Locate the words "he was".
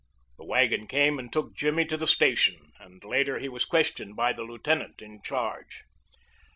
3.37-3.65